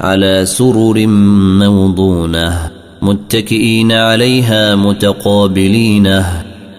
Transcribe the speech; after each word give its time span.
على 0.00 0.46
سرر 0.46 1.06
موضونة 1.58 2.70
متكئين 3.02 3.92
عليها 3.92 4.76
متقابلين 4.76 6.22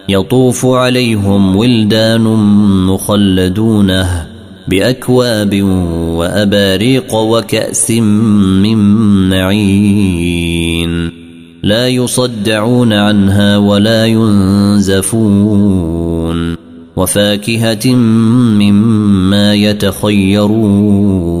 يطوف 0.08 0.66
عليهم 0.66 1.56
ولدان 1.56 2.20
مخلدونه 2.86 4.26
بأكواب 4.68 5.62
وأباريق 6.16 7.14
وكأس 7.14 7.90
من 7.90 8.78
معين. 9.30 11.10
لا 11.62 11.88
يصدعون 11.88 12.92
عنها 12.92 13.56
ولا 13.56 14.06
ينزفون 14.06 15.40
وفاكهة 16.96 17.94
مما 17.94 19.54
يتخيرون. 19.54 21.39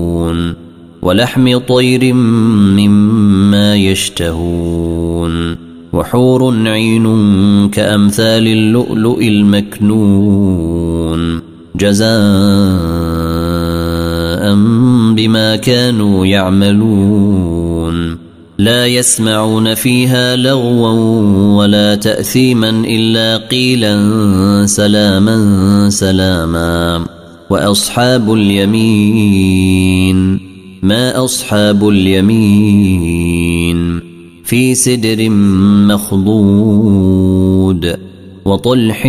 ولحم 1.02 1.58
طير 1.58 2.12
مما 2.12 3.76
يشتهون 3.76 5.56
وحور 5.92 6.68
عين 6.68 7.06
كأمثال 7.70 8.46
اللؤلؤ 8.46 9.22
المكنون 9.22 10.70
جزاء 11.76 12.10
بما 15.14 15.56
كانوا 15.56 16.26
يعملون 16.26 18.18
لا 18.58 18.86
يسمعون 18.86 19.74
فيها 19.74 20.36
لغوا 20.36 20.92
ولا 21.56 21.94
تأثيما 21.94 22.70
إلا 22.70 23.36
قيلا 23.36 23.96
سلاما 24.66 25.90
سلاما 25.90 27.04
وأصحاب 27.50 28.32
اليمين 28.32 29.70
ما 30.82 31.24
أصحاب 31.24 31.88
اليمين 31.88 34.00
في 34.44 34.74
سدر 34.74 35.30
مخضود 35.90 37.96
وطلح 38.44 39.06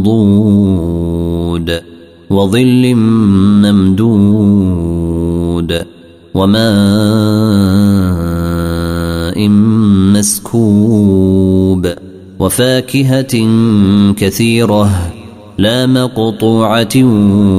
منضود 0.00 1.80
وظل 2.30 2.94
ممدود 3.64 4.12
وماء 6.34 7.84
مسكوب 10.14 11.86
وفاكهة 12.38 13.34
كثيرة 14.12 15.12
لا 15.58 15.86
مقطوعة 15.86 16.96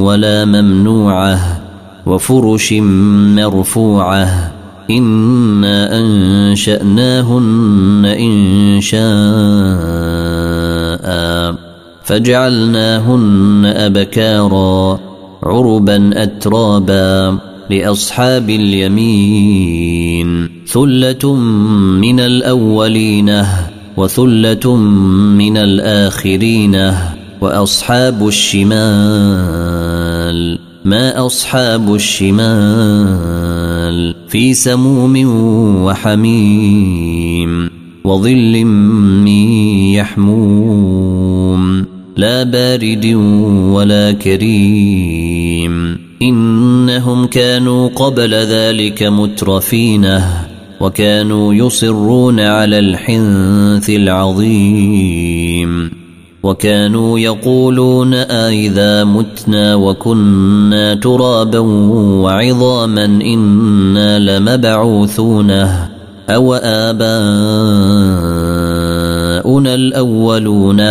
ولا 0.03 0.45
ممنوعة 0.45 1.64
وفرش 2.05 2.73
مرفوعة. 2.73 4.51
إنا 4.89 5.99
أنشأناهن 5.99 8.05
إن 8.05 8.81
شاء. 8.81 9.05
فجعلناهن 12.03 13.65
أبكارا 13.65 14.99
عربا 15.43 16.23
اترابا 16.23 17.37
لأصحاب 17.69 18.49
اليمين. 18.49 20.49
ثلة 20.67 21.35
من 22.01 22.19
الأولين 22.19 23.43
وثلة 23.97 24.75
من 25.37 25.57
الآخرين 25.57 26.91
وأصحاب 27.41 28.27
الشمال. 28.27 28.75
ما 30.85 31.25
أصحاب 31.25 31.95
الشمال 31.95 32.45
في 34.27 34.53
سموم 34.53 35.25
وحميم 35.83 37.69
وظل 38.03 38.65
من 38.65 39.27
يحموم 39.97 41.85
لا 42.17 42.43
بارد 42.43 43.05
ولا 43.73 44.11
كريم 44.11 45.97
إنهم 46.21 47.25
كانوا 47.25 47.89
قبل 47.89 48.33
ذلك 48.33 49.03
مترفينه 49.03 50.47
وكانوا 50.81 51.53
يصرون 51.53 52.39
على 52.39 52.79
الحنث 52.79 53.89
العظيم 53.89 56.04
وكانوا 56.45 57.19
يقولون 57.19 58.13
أإذا 58.13 59.03
متنا 59.03 59.75
وكنا 59.75 60.95
ترابا 60.95 61.59
وعظاما 62.21 63.05
إنا 63.05 64.19
لمبعوثونه 64.19 65.89
أو 66.29 66.53
آباؤنا 66.53 67.05
الأولون 69.75 70.81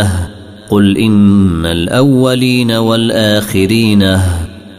قل 0.69 0.97
إن 0.97 1.65
الأولين 1.65 2.71
والآخرين 2.71 4.17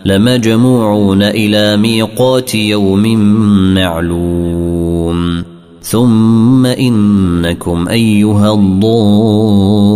لمجموعون 0.04 1.22
إلى 1.22 1.76
ميقات 1.76 2.54
يوم 2.54 3.18
معلوم 3.74 5.44
ثم 5.82 6.66
إنكم 6.66 7.88
أيها 7.88 8.52
الضالون 8.54 9.95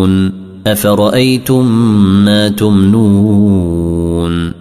أفرأيتم 0.67 1.65
ما 2.25 2.47
تمنون؟ 2.47 4.53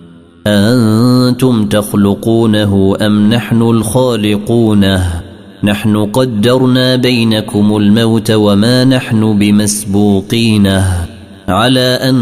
أنتم 0.46 1.66
تخلقونه 1.66 2.96
أم 3.00 3.30
نحن 3.30 3.62
الخالقونه؟ 3.62 5.22
نحن 5.64 5.96
قدرنا 5.96 6.96
بينكم 6.96 7.76
الموت 7.76 8.30
وما 8.30 8.84
نحن 8.84 9.38
بمسبوقينه. 9.38 11.06
على 11.48 11.80
أن 11.80 12.16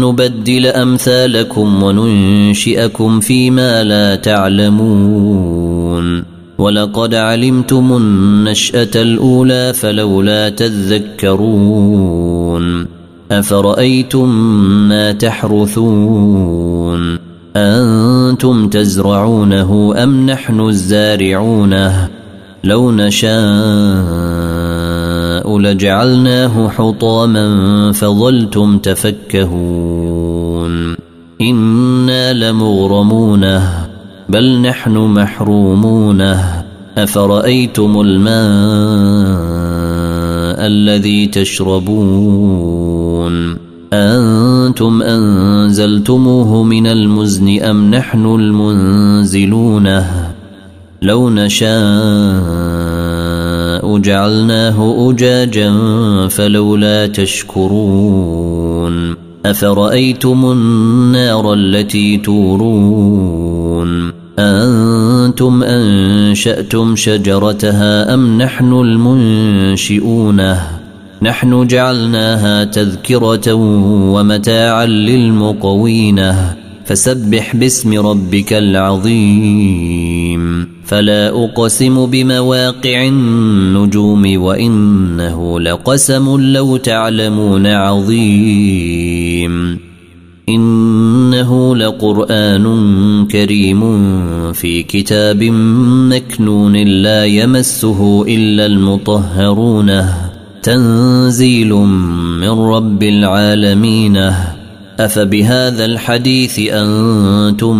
نبدل 0.00 0.66
أمثالكم 0.66 1.82
وننشئكم 1.82 3.20
فيما 3.20 3.84
لا 3.84 4.16
تعلمون. 4.16 6.24
ولقد 6.58 7.14
علمتم 7.14 7.96
النشأة 7.96 8.90
الأولى 8.96 9.72
فلولا 9.74 10.48
تذكرون. 10.48 12.18
افرايتم 13.30 14.28
ما 14.88 15.12
تحرثون؟ 15.12 16.58
أنتم 17.56 18.68
تزرعونه 18.68 19.94
أم 20.02 20.26
نحن 20.26 20.60
الزارعونه؟ 20.60 22.08
لو 22.64 22.90
نشاء 22.92 23.38
لجعلناه 25.58 26.68
حطاما 26.68 27.92
فظلتم 27.92 28.78
تفكهون. 28.78 30.28
إنا 31.40 32.32
لمغرمونه 32.32 33.88
بل 34.28 34.60
نحن 34.60 34.96
محرومونه. 34.96 36.64
أفرأيتم 36.98 38.00
الماء 38.00 38.38
الذي 40.66 41.26
تشربون؟ 41.26 42.97
أنتم 43.92 45.02
أنزلتموه 45.02 46.62
من 46.62 46.86
المزن 46.86 47.62
أم 47.62 47.90
نحن 47.90 48.26
المنزلونه؟ 48.26 50.30
لو 51.02 51.30
نشاء 51.30 51.68
جعلناه 53.98 55.10
أجاجا 55.10 55.72
فلولا 56.28 57.06
تشكرون. 57.06 59.16
أفرأيتم 59.46 60.52
النار 60.52 61.52
التي 61.52 62.16
تورون؟ 62.16 64.12
أنتم 64.38 65.62
أنشأتم 65.62 66.96
شجرتها 66.96 68.14
أم 68.14 68.42
نحن 68.42 68.72
المنشئونه؟ 68.72 70.77
نحن 71.22 71.66
جعلناها 71.66 72.64
تذكرة 72.64 73.54
ومتاعا 74.14 74.86
للمقوينة. 74.86 76.56
فسبح 76.84 77.56
باسم 77.56 78.06
ربك 78.06 78.52
العظيم. 78.52 80.68
فلا 80.84 81.44
أقسم 81.44 82.06
بمواقع 82.06 83.06
النجوم 83.06 84.42
وإنه 84.42 85.60
لقسم 85.60 86.40
لو 86.40 86.76
تعلمون 86.76 87.66
عظيم. 87.66 89.78
إنه 90.48 91.76
لقرآن 91.76 92.66
كريم 93.30 93.82
في 94.52 94.82
كتاب 94.82 95.42
مكنون 96.12 96.76
لا 96.76 97.24
يمسه 97.24 98.24
إلا 98.28 98.66
المطهرون. 98.66 100.04
تنزيل 100.68 101.74
من 102.40 102.48
رب 102.48 103.02
العالمين. 103.02 104.32
أفبهذا 105.00 105.84
الحديث 105.84 106.60
أنتم 106.72 107.76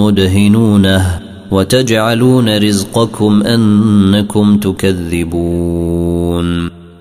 مدهنونه 0.00 1.20
وتجعلون 1.50 2.58
رزقكم 2.58 3.42
أنكم 3.42 4.58
تكذبون. 4.58 6.46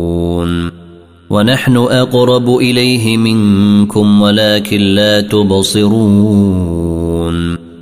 ونحن 1.29 1.77
أقرب 1.77 2.57
إليه 2.57 3.17
منكم 3.17 4.21
ولكن 4.21 4.81
لا 4.81 5.21
تبصرون. 5.21 6.49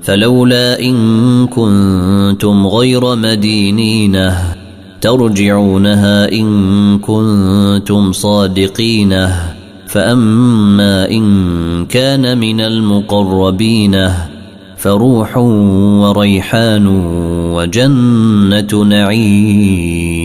فلولا 0.03 0.79
إن 0.79 1.47
كنتم 1.47 2.67
غير 2.67 3.15
مدينينه 3.15 4.55
ترجعونها 5.01 6.31
إن 6.31 6.99
كنتم 6.99 8.11
صادقين. 8.11 9.27
فأما 9.87 11.09
إن 11.09 11.85
كان 11.85 12.37
من 12.37 12.61
المقربين 12.61 14.09
فروح 14.77 15.37
وريحان 15.37 16.87
وجنة 17.53 18.83
نعيم. 18.83 20.16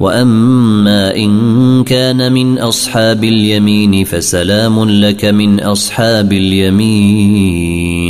واما 0.00 1.16
ان 1.16 1.84
كان 1.84 2.32
من 2.32 2.58
اصحاب 2.58 3.24
اليمين 3.24 4.04
فسلام 4.04 4.90
لك 4.90 5.24
من 5.24 5.60
اصحاب 5.60 6.32
اليمين 6.32 8.06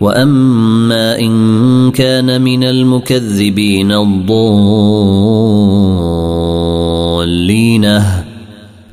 واما 0.00 1.18
ان 1.18 1.90
كان 1.90 2.42
من 2.42 2.64
المكذبين 2.64 3.92
الضالين 3.92 4.42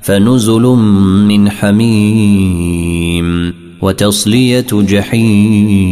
فنزل 0.01 0.61
من 1.27 1.49
حميم 1.49 3.29
وتصليه 3.81 4.67
جحيم 4.71 5.89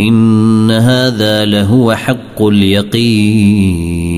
ان 0.00 0.70
هذا 0.70 1.44
لهو 1.44 1.94
حق 1.94 2.42
اليقين 2.42 4.17